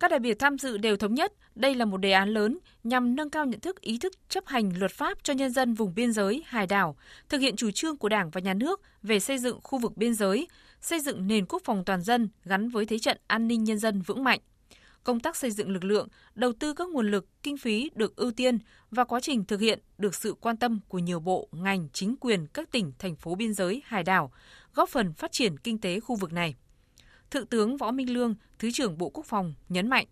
Các 0.00 0.10
đại 0.10 0.20
biểu 0.20 0.34
tham 0.38 0.58
dự 0.58 0.78
đều 0.78 0.96
thống 0.96 1.14
nhất 1.14 1.32
đây 1.54 1.74
là 1.74 1.84
một 1.84 1.96
đề 1.96 2.12
án 2.12 2.28
lớn 2.28 2.58
nhằm 2.84 3.16
nâng 3.16 3.30
cao 3.30 3.46
nhận 3.46 3.60
thức 3.60 3.80
ý 3.80 3.98
thức 3.98 4.12
chấp 4.28 4.46
hành 4.46 4.78
luật 4.78 4.92
pháp 4.92 5.18
cho 5.22 5.32
nhân 5.34 5.50
dân 5.50 5.74
vùng 5.74 5.94
biên 5.94 6.12
giới, 6.12 6.42
hải 6.46 6.66
đảo, 6.66 6.96
thực 7.28 7.40
hiện 7.40 7.56
chủ 7.56 7.70
trương 7.70 7.96
của 7.96 8.08
Đảng 8.08 8.30
và 8.30 8.40
Nhà 8.40 8.54
nước 8.54 8.80
về 9.02 9.20
xây 9.20 9.38
dựng 9.38 9.60
khu 9.62 9.78
vực 9.78 9.96
biên 9.96 10.14
giới, 10.14 10.48
xây 10.80 11.00
dựng 11.00 11.26
nền 11.26 11.46
quốc 11.46 11.62
phòng 11.64 11.84
toàn 11.84 12.02
dân 12.02 12.28
gắn 12.44 12.68
với 12.68 12.86
thế 12.86 12.98
trận 12.98 13.18
an 13.26 13.48
ninh 13.48 13.64
nhân 13.64 13.78
dân 13.78 14.02
vững 14.02 14.24
mạnh. 14.24 14.40
Công 15.04 15.20
tác 15.20 15.36
xây 15.36 15.50
dựng 15.50 15.70
lực 15.70 15.84
lượng, 15.84 16.08
đầu 16.34 16.52
tư 16.52 16.74
các 16.74 16.88
nguồn 16.88 17.10
lực, 17.10 17.26
kinh 17.42 17.56
phí 17.56 17.90
được 17.94 18.16
ưu 18.16 18.30
tiên 18.30 18.58
và 18.90 19.04
quá 19.04 19.20
trình 19.20 19.44
thực 19.44 19.60
hiện 19.60 19.78
được 19.98 20.14
sự 20.14 20.34
quan 20.40 20.56
tâm 20.56 20.80
của 20.88 20.98
nhiều 20.98 21.20
bộ, 21.20 21.48
ngành, 21.52 21.88
chính 21.92 22.16
quyền 22.16 22.46
các 22.46 22.70
tỉnh, 22.70 22.92
thành 22.98 23.16
phố 23.16 23.34
biên 23.34 23.54
giới, 23.54 23.82
hải 23.84 24.02
đảo, 24.02 24.32
góp 24.74 24.88
phần 24.88 25.12
phát 25.12 25.32
triển 25.32 25.58
kinh 25.58 25.78
tế 25.78 26.00
khu 26.00 26.16
vực 26.16 26.32
này. 26.32 26.54
Thượng 27.34 27.46
tướng 27.46 27.76
Võ 27.76 27.90
Minh 27.90 28.14
Lương, 28.14 28.34
Thứ 28.58 28.70
trưởng 28.70 28.98
Bộ 28.98 29.08
Quốc 29.08 29.26
phòng 29.26 29.54
nhấn 29.68 29.88
mạnh. 29.88 30.06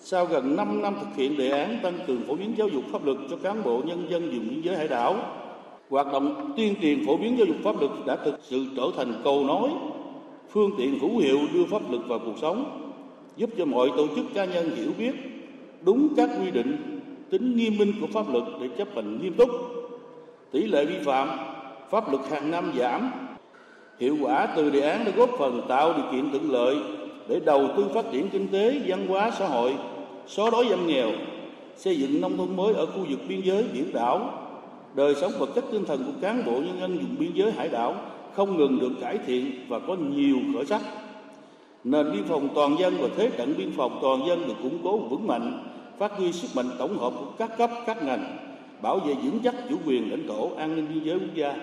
Sau 0.00 0.26
gần 0.26 0.56
5 0.56 0.82
năm 0.82 0.94
thực 1.00 1.16
hiện 1.16 1.36
đề 1.36 1.50
án 1.50 1.78
tăng 1.82 1.98
cường 2.06 2.26
phổ 2.26 2.34
biến 2.34 2.54
giáo 2.58 2.68
dục 2.68 2.84
pháp 2.92 3.04
luật 3.04 3.16
cho 3.30 3.36
cán 3.36 3.64
bộ 3.64 3.82
nhân 3.86 4.06
dân 4.10 4.30
vùng 4.30 4.48
biên 4.48 4.60
giới 4.62 4.76
hải 4.76 4.88
đảo, 4.88 5.16
hoạt 5.90 6.06
động 6.12 6.54
tuyên 6.56 6.74
truyền 6.82 7.06
phổ 7.06 7.16
biến 7.16 7.38
giáo 7.38 7.46
dục 7.46 7.56
pháp 7.64 7.80
luật 7.80 7.92
đã 8.06 8.16
thực 8.24 8.40
sự 8.42 8.66
trở 8.76 8.82
thành 8.96 9.20
cầu 9.24 9.44
nối, 9.44 9.70
phương 10.50 10.70
tiện 10.78 10.98
hữu 10.98 11.18
hiệu 11.18 11.38
đưa 11.54 11.64
pháp 11.64 11.90
luật 11.90 12.02
vào 12.08 12.18
cuộc 12.18 12.36
sống, 12.40 12.90
giúp 13.36 13.50
cho 13.58 13.64
mọi 13.64 13.90
tổ 13.96 14.06
chức 14.16 14.26
cá 14.34 14.44
nhân 14.44 14.76
hiểu 14.76 14.90
biết 14.98 15.14
đúng 15.80 16.14
các 16.16 16.30
quy 16.40 16.50
định, 16.50 17.00
tính 17.30 17.56
nghiêm 17.56 17.76
minh 17.78 17.92
của 18.00 18.06
pháp 18.06 18.32
luật 18.32 18.44
để 18.60 18.68
chấp 18.78 18.88
hành 18.94 19.22
nghiêm 19.22 19.34
túc. 19.34 19.50
Tỷ 20.52 20.66
lệ 20.66 20.84
vi 20.84 20.98
phạm 21.04 21.28
pháp 21.90 22.10
luật 22.10 22.30
hàng 22.30 22.50
năm 22.50 22.72
giảm, 22.78 23.10
hiệu 24.00 24.16
quả 24.20 24.48
từ 24.56 24.70
đề 24.70 24.80
án 24.80 25.04
đã 25.04 25.12
góp 25.16 25.30
phần 25.38 25.62
tạo 25.68 25.92
điều 25.92 26.04
kiện 26.12 26.30
thuận 26.30 26.50
lợi 26.50 26.76
để 27.28 27.40
đầu 27.40 27.68
tư 27.76 27.86
phát 27.94 28.04
triển 28.12 28.28
kinh 28.28 28.48
tế, 28.48 28.80
văn 28.86 29.06
hóa, 29.06 29.30
xã 29.38 29.46
hội, 29.46 29.74
xóa 30.26 30.50
đói 30.50 30.66
giảm 30.70 30.86
nghèo, 30.86 31.08
xây 31.76 31.96
dựng 31.96 32.20
nông 32.20 32.36
thôn 32.36 32.56
mới 32.56 32.74
ở 32.74 32.86
khu 32.86 33.06
vực 33.10 33.18
biên 33.28 33.40
giới 33.40 33.64
biển 33.72 33.92
đảo, 33.92 34.32
đời 34.94 35.14
sống 35.14 35.32
vật 35.38 35.50
chất 35.54 35.64
tinh 35.72 35.84
thần 35.84 36.04
của 36.04 36.12
cán 36.20 36.42
bộ 36.46 36.52
nhân 36.52 36.76
dân 36.80 36.98
vùng 36.98 37.16
biên 37.18 37.30
giới 37.34 37.52
hải 37.52 37.68
đảo 37.68 37.94
không 38.34 38.56
ngừng 38.56 38.78
được 38.80 38.92
cải 39.00 39.18
thiện 39.26 39.52
và 39.68 39.78
có 39.78 39.96
nhiều 39.96 40.36
khởi 40.54 40.66
sắc. 40.66 40.82
Nền 41.84 42.12
biên 42.12 42.24
phòng 42.24 42.48
toàn 42.54 42.78
dân 42.78 42.94
và 43.00 43.08
thế 43.16 43.30
trận 43.36 43.54
biên 43.58 43.70
phòng 43.76 43.98
toàn 44.02 44.26
dân 44.26 44.48
được 44.48 44.54
củng 44.62 44.78
cố 44.84 44.98
vững 44.98 45.26
mạnh, 45.26 45.64
phát 45.98 46.12
huy 46.16 46.32
sức 46.32 46.48
mạnh 46.54 46.70
tổng 46.78 46.98
hợp 46.98 47.12
của 47.18 47.26
các 47.38 47.58
cấp, 47.58 47.70
các 47.86 48.04
ngành, 48.04 48.36
bảo 48.82 48.98
vệ 48.98 49.14
vững 49.14 49.38
chắc 49.44 49.54
chủ 49.70 49.76
quyền 49.86 50.10
lãnh 50.10 50.28
thổ, 50.28 50.50
an 50.56 50.76
ninh 50.76 50.86
biên 50.94 51.04
giới 51.04 51.18
quốc 51.18 51.34
gia. 51.34 51.56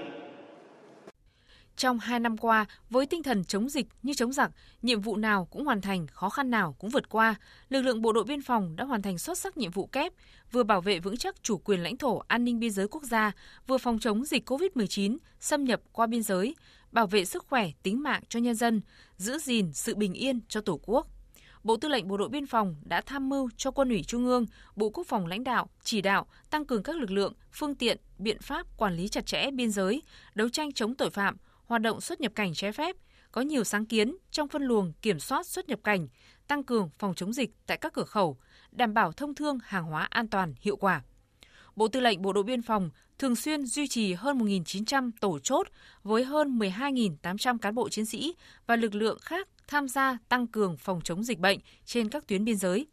Trong 1.78 2.00
hai 2.00 2.20
năm 2.20 2.38
qua, 2.38 2.66
với 2.90 3.06
tinh 3.06 3.24
thần 3.24 3.44
chống 3.44 3.70
dịch 3.70 3.88
như 4.04 4.14
chống 4.14 4.34
giặc, 4.34 4.52
nhiệm 4.82 5.02
vụ 5.02 5.16
nào 5.16 5.46
cũng 5.46 5.66
hoàn 5.66 5.82
thành, 5.82 6.08
khó 6.08 6.30
khăn 6.30 6.52
nào 6.52 6.76
cũng 6.80 6.90
vượt 6.90 7.10
qua, 7.10 7.36
lực 7.70 7.82
lượng 7.82 8.02
bộ 8.02 8.14
đội 8.14 8.24
biên 8.24 8.42
phòng 8.42 8.76
đã 8.76 8.84
hoàn 8.84 9.02
thành 9.02 9.18
xuất 9.18 9.38
sắc 9.38 9.58
nhiệm 9.58 9.72
vụ 9.72 9.86
kép, 9.86 10.14
vừa 10.52 10.64
bảo 10.64 10.82
vệ 10.82 11.00
vững 11.00 11.18
chắc 11.18 11.44
chủ 11.44 11.58
quyền 11.58 11.84
lãnh 11.84 11.98
thổ, 11.98 12.22
an 12.28 12.44
ninh 12.44 12.60
biên 12.60 12.72
giới 12.72 12.88
quốc 12.88 13.04
gia, 13.04 13.32
vừa 13.68 13.78
phòng 13.78 14.00
chống 14.00 14.26
dịch 14.26 14.50
COVID-19 14.50 15.18
xâm 15.40 15.64
nhập 15.64 15.82
qua 15.92 16.08
biên 16.08 16.24
giới, 16.24 16.56
bảo 16.92 17.08
vệ 17.08 17.26
sức 17.26 17.46
khỏe, 17.48 17.70
tính 17.84 18.04
mạng 18.04 18.22
cho 18.30 18.40
nhân 18.40 18.56
dân, 18.56 18.82
giữ 19.18 19.38
gìn 19.38 19.74
sự 19.74 19.96
bình 19.96 20.14
yên 20.14 20.40
cho 20.48 20.62
Tổ 20.62 20.80
quốc. 20.84 21.08
Bộ 21.64 21.78
Tư 21.78 21.88
lệnh 21.88 22.08
Bộ 22.08 22.18
đội 22.18 22.30
Biên 22.30 22.46
phòng 22.46 22.76
đã 22.84 23.02
tham 23.02 23.30
mưu 23.30 23.50
cho 23.58 23.72
Quân 23.72 23.90
ủy 23.90 24.04
Trung 24.04 24.26
ương, 24.26 24.46
Bộ 24.76 24.90
Quốc 24.90 25.08
phòng 25.08 25.28
lãnh 25.28 25.44
đạo, 25.44 25.70
chỉ 25.84 26.02
đạo 26.02 26.28
tăng 26.50 26.66
cường 26.66 26.84
các 26.84 26.96
lực 26.96 27.12
lượng, 27.12 27.34
phương 27.52 27.76
tiện, 27.76 27.98
biện 28.18 28.38
pháp 28.42 28.78
quản 28.78 28.96
lý 28.96 29.08
chặt 29.08 29.26
chẽ 29.26 29.52
biên 29.52 29.72
giới, 29.72 30.02
đấu 30.36 30.50
tranh 30.50 30.72
chống 30.72 30.96
tội 30.96 31.10
phạm, 31.10 31.38
hoạt 31.66 31.82
động 31.82 32.02
xuất 32.02 32.22
nhập 32.22 32.32
cảnh 32.36 32.54
trái 32.54 32.72
phép, 32.72 32.96
có 33.32 33.42
nhiều 33.42 33.64
sáng 33.64 33.86
kiến 33.86 34.16
trong 34.32 34.48
phân 34.48 34.64
luồng 34.64 34.94
kiểm 35.02 35.20
soát 35.20 35.48
xuất 35.48 35.70
nhập 35.70 35.80
cảnh, 35.84 36.08
tăng 36.48 36.64
cường 36.64 36.90
phòng 37.00 37.14
chống 37.16 37.34
dịch 37.34 37.52
tại 37.68 37.78
các 37.78 37.94
cửa 37.94 38.04
khẩu, 38.04 38.38
đảm 38.72 38.94
bảo 38.94 39.12
thông 39.12 39.36
thương 39.36 39.58
hàng 39.64 39.84
hóa 39.84 40.08
an 40.10 40.28
toàn, 40.28 40.54
hiệu 40.62 40.76
quả. 40.76 41.02
Bộ 41.76 41.88
Tư 41.88 42.00
lệnh 42.00 42.22
Bộ 42.22 42.34
đội 42.34 42.44
Biên 42.44 42.62
phòng 42.62 42.90
thường 43.20 43.36
xuyên 43.36 43.66
duy 43.66 43.88
trì 43.88 44.14
hơn 44.14 44.38
1.900 44.38 45.12
tổ 45.20 45.40
chốt 45.40 45.68
với 46.04 46.24
hơn 46.24 46.60
12.800 46.60 47.58
cán 47.58 47.76
bộ 47.76 47.90
chiến 47.90 48.06
sĩ 48.06 48.36
và 48.68 48.76
lực 48.76 48.96
lượng 48.96 49.18
khác 49.22 49.48
tham 49.68 49.88
gia 49.88 50.18
tăng 50.30 50.48
cường 50.48 50.78
phòng 50.78 51.02
chống 51.04 51.24
dịch 51.24 51.40
bệnh 51.40 51.60
trên 51.86 52.10
các 52.10 52.28
tuyến 52.28 52.46
biên 52.46 52.58
giới. 52.58 52.88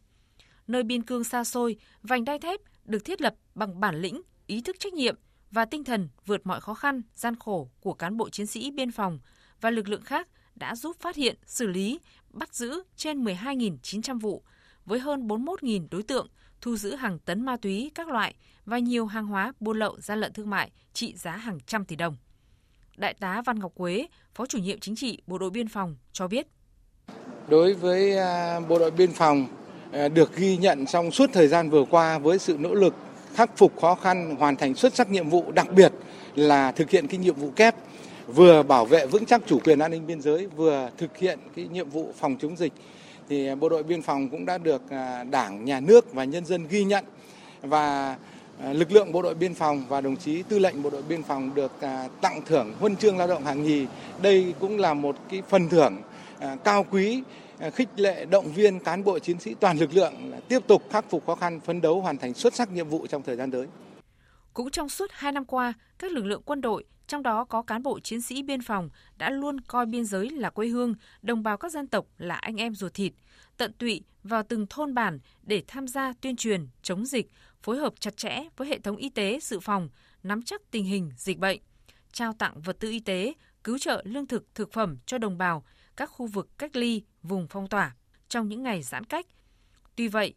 Nơi 0.67 0.83
biên 0.83 1.03
cương 1.03 1.25
xa 1.25 1.45
xôi, 1.45 1.77
vành 2.03 2.25
đai 2.25 2.39
thép 2.39 2.61
được 2.85 3.05
thiết 3.05 3.21
lập 3.21 3.35
bằng 3.55 3.81
bản 3.81 4.01
lĩnh, 4.01 4.23
ý 4.47 4.61
thức 4.61 4.77
trách 4.79 4.93
nhiệm, 4.93 5.15
và 5.53 5.65
tinh 5.65 5.85
thần 5.85 6.09
vượt 6.27 6.47
mọi 6.47 6.61
khó 6.61 6.75
khăn, 6.75 7.03
gian 7.15 7.37
khổ 7.37 7.69
của 7.81 7.95
cán 7.95 8.17
bộ 8.17 8.31
chiến 8.31 8.47
sĩ 8.47 8.71
biên 8.71 8.91
phòng 8.91 9.19
và 9.61 9.71
lực 9.71 9.89
lượng 9.89 10.03
khác 10.03 10.29
đã 10.55 10.75
giúp 10.75 10.97
phát 11.01 11.17
hiện, 11.17 11.37
xử 11.47 11.67
lý, 11.67 12.01
bắt 12.31 12.55
giữ 12.55 12.83
trên 12.97 13.25
12.900 13.25 14.19
vụ 14.19 14.43
với 14.85 14.99
hơn 14.99 15.29
41.000 15.29 15.87
đối 15.91 16.03
tượng, 16.03 16.29
thu 16.61 16.77
giữ 16.77 16.95
hàng 16.95 17.19
tấn 17.19 17.45
ma 17.45 17.57
túy 17.57 17.91
các 17.95 18.09
loại 18.09 18.35
và 18.65 18.79
nhiều 18.79 19.07
hàng 19.07 19.27
hóa 19.27 19.53
buôn 19.61 19.79
lậu 19.79 20.01
gian 20.01 20.21
lận 20.21 20.33
thương 20.33 20.51
mại 20.51 20.71
trị 20.93 21.15
giá 21.17 21.37
hàng 21.37 21.59
trăm 21.67 21.85
tỷ 21.85 21.97
đồng. 21.97 22.17
Đại 22.97 23.15
tá 23.15 23.43
Văn 23.47 23.59
Ngọc 23.59 23.73
Quế, 23.75 24.07
Phó 24.35 24.47
chủ 24.47 24.59
nhiệm 24.59 24.81
chính 24.81 24.97
trị 24.97 25.23
Bộ 25.27 25.39
đội 25.39 25.51
Biên 25.51 25.69
phòng 25.69 25.97
cho 26.13 26.29
biết. 26.29 26.47
Đối 27.49 27.75
với 27.75 28.19
à, 28.19 28.61
Bộ 28.61 28.79
đội 28.79 28.91
Biên 28.91 29.13
phòng 29.13 29.47
à, 29.93 30.09
được 30.09 30.37
ghi 30.37 30.57
nhận 30.57 30.87
trong 30.87 31.11
suốt 31.11 31.31
thời 31.33 31.49
gian 31.49 31.71
vừa 31.71 31.85
qua 31.91 32.19
với 32.19 32.39
sự 32.39 32.57
nỗ 32.59 32.75
lực 32.75 32.95
khắc 33.35 33.57
phục 33.57 33.81
khó 33.81 33.95
khăn, 33.95 34.37
hoàn 34.39 34.57
thành 34.57 34.75
xuất 34.75 34.95
sắc 34.95 35.11
nhiệm 35.11 35.29
vụ, 35.29 35.53
đặc 35.53 35.73
biệt 35.73 35.93
là 36.35 36.73
thực 36.73 36.91
hiện 36.91 37.07
cái 37.07 37.19
nhiệm 37.19 37.35
vụ 37.35 37.51
kép 37.57 37.75
vừa 38.27 38.63
bảo 38.63 38.85
vệ 38.85 39.07
vững 39.07 39.27
chắc 39.27 39.43
chủ 39.47 39.59
quyền 39.65 39.79
an 39.79 39.91
ninh 39.91 40.07
biên 40.07 40.21
giới, 40.21 40.47
vừa 40.47 40.91
thực 40.99 41.17
hiện 41.17 41.39
cái 41.57 41.69
nhiệm 41.73 41.91
vụ 41.91 42.13
phòng 42.19 42.37
chống 42.41 42.57
dịch 42.57 42.73
thì 43.29 43.47
à, 43.47 43.55
bộ 43.55 43.69
đội 43.69 43.83
biên 43.83 44.03
phòng 44.03 44.29
cũng 44.29 44.47
đã 44.47 44.59
được 44.59 44.83
à, 44.91 45.25
Đảng, 45.25 45.65
nhà 45.65 45.81
nước 45.81 46.13
và 46.13 46.25
nhân 46.25 46.45
dân 46.45 46.67
ghi 46.69 46.85
nhận 46.85 47.05
và 47.63 48.17
à, 48.63 48.73
lực 48.73 48.93
lượng 48.93 49.13
bộ 49.13 49.23
đội 49.23 49.35
biên 49.35 49.55
phòng 49.55 49.85
và 49.89 50.01
đồng 50.01 50.17
chí 50.17 50.43
tư 50.43 50.59
lệnh 50.59 50.83
bộ 50.83 50.91
đội 50.91 51.03
biên 51.03 51.23
phòng 51.23 51.55
được 51.55 51.73
tặng 52.21 52.43
thưởng 52.47 52.73
huân 52.81 52.97
chương 52.97 53.19
lao 53.19 53.27
động 53.29 53.45
hạng 53.45 53.63
nhì. 53.63 53.87
Đây 54.23 54.55
cũng 54.61 54.79
là 54.79 54.95
một 54.95 55.17
cái 55.31 55.43
phần 55.49 55.69
thưởng 55.69 55.97
cao 56.65 56.87
quý 56.91 57.23
Ờ, 57.63 57.71
khích 57.71 57.89
lệ 57.97 58.25
động 58.25 58.53
viên 58.53 58.81
cán 58.81 59.05
bộ 59.05 59.19
chiến 59.19 59.41
sĩ 59.41 59.55
toàn 59.55 59.79
lực 59.79 59.95
lượng 59.95 60.33
tiếp 60.49 60.59
tục 60.67 60.83
khắc 60.91 61.11
phục 61.11 61.27
khó 61.27 61.35
khăn, 61.35 61.61
phấn 61.61 61.81
đấu 61.81 62.01
hoàn 62.01 62.19
thành 62.19 62.35
xuất 62.35 62.55
sắc 62.55 62.71
nhiệm 62.71 62.89
vụ 62.89 63.07
trong 63.07 63.23
thời 63.23 63.37
gian 63.37 63.51
tới. 63.51 63.67
Cũng 64.55 64.71
trong 64.71 64.89
suốt 64.89 65.11
2 65.13 65.33
năm 65.33 65.45
qua, 65.45 65.73
các 65.99 66.13
lực 66.13 66.25
lượng 66.25 66.43
quân 66.45 66.61
đội, 66.61 66.85
trong 67.07 67.23
đó 67.23 67.45
có 67.45 67.63
cán 67.63 67.83
bộ 67.83 68.01
chiến 68.01 68.21
sĩ 68.21 68.43
biên 68.43 68.63
phòng 68.63 68.89
đã 69.19 69.31
luôn 69.31 69.61
coi 69.61 69.87
biên 69.87 70.05
giới 70.05 70.31
là 70.31 70.51
quê 70.51 70.69
hương, 70.69 70.95
đồng 71.23 71.43
bào 71.43 71.57
các 71.57 71.73
dân 71.73 71.87
tộc 71.87 72.07
là 72.19 72.35
anh 72.35 72.57
em 72.57 72.75
ruột 72.75 72.95
thịt, 72.95 73.13
tận 73.57 73.73
tụy 73.73 74.03
vào 74.23 74.43
từng 74.43 74.67
thôn 74.71 74.95
bản 74.95 75.19
để 75.43 75.63
tham 75.67 75.89
gia 75.89 76.13
tuyên 76.21 76.37
truyền, 76.37 76.67
chống 76.83 77.07
dịch, 77.07 77.31
phối 77.63 77.77
hợp 77.77 77.93
chặt 78.01 78.17
chẽ 78.17 78.45
với 78.57 78.69
hệ 78.69 78.79
thống 78.79 78.97
y 78.97 79.09
tế 79.09 79.39
dự 79.43 79.61
phòng, 79.61 79.89
nắm 80.23 80.43
chắc 80.43 80.61
tình 80.71 80.85
hình 80.85 81.13
dịch 81.17 81.39
bệnh, 81.39 81.61
trao 82.13 82.33
tặng 82.33 82.61
vật 82.61 82.77
tư 82.81 82.91
y 82.91 83.01
tế, 83.01 83.33
cứu 83.65 83.79
trợ 83.79 84.03
lương 84.05 84.27
thực, 84.27 84.55
thực 84.55 84.73
phẩm 84.73 84.97
cho 85.07 85.19
đồng 85.19 85.39
bào, 85.39 85.65
các 85.97 86.07
khu 86.07 86.27
vực 86.27 86.59
cách 86.59 86.77
ly, 86.77 87.03
vùng 87.23 87.47
phong 87.51 87.69
tỏa 87.69 87.95
trong 88.29 88.49
những 88.49 88.63
ngày 88.63 88.83
giãn 88.83 89.05
cách. 89.05 89.27
Tuy 89.97 90.09
vậy, 90.09 90.35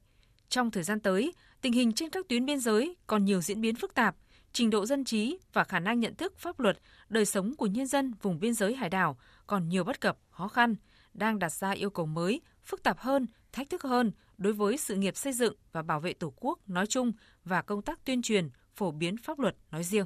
trong 0.49 0.71
thời 0.71 0.83
gian 0.83 0.99
tới, 0.99 1.33
tình 1.61 1.73
hình 1.73 1.93
trên 1.93 2.09
các 2.09 2.25
tuyến 2.29 2.45
biên 2.45 2.59
giới 2.59 2.95
còn 3.07 3.25
nhiều 3.25 3.41
diễn 3.41 3.61
biến 3.61 3.75
phức 3.75 3.93
tạp, 3.93 4.15
trình 4.53 4.69
độ 4.69 4.85
dân 4.85 5.03
trí 5.03 5.37
và 5.53 5.63
khả 5.63 5.79
năng 5.79 5.99
nhận 5.99 6.15
thức 6.15 6.37
pháp 6.37 6.59
luật, 6.59 6.79
đời 7.09 7.25
sống 7.25 7.55
của 7.55 7.67
nhân 7.67 7.87
dân 7.87 8.13
vùng 8.21 8.39
biên 8.39 8.53
giới 8.53 8.75
hải 8.75 8.89
đảo 8.89 9.17
còn 9.47 9.69
nhiều 9.69 9.83
bất 9.83 10.01
cập, 10.01 10.17
khó 10.29 10.47
khăn, 10.47 10.75
đang 11.13 11.39
đặt 11.39 11.51
ra 11.51 11.71
yêu 11.71 11.89
cầu 11.89 12.05
mới, 12.05 12.41
phức 12.63 12.83
tạp 12.83 12.99
hơn, 12.99 13.27
thách 13.51 13.69
thức 13.69 13.83
hơn 13.83 14.11
đối 14.37 14.53
với 14.53 14.77
sự 14.77 14.95
nghiệp 14.95 15.17
xây 15.17 15.33
dựng 15.33 15.55
và 15.71 15.81
bảo 15.81 15.99
vệ 15.99 16.13
Tổ 16.13 16.33
quốc 16.35 16.69
nói 16.69 16.87
chung 16.87 17.11
và 17.43 17.61
công 17.61 17.81
tác 17.81 18.05
tuyên 18.05 18.21
truyền, 18.21 18.49
phổ 18.75 18.91
biến 18.91 19.17
pháp 19.17 19.39
luật 19.39 19.55
nói 19.71 19.83
riêng. 19.83 20.05